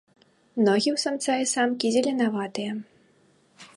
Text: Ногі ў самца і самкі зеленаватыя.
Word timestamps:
Ногі 0.67 0.89
ў 0.95 0.97
самца 1.03 1.33
і 1.43 1.49
самкі 1.53 1.87
зеленаватыя. 1.97 2.71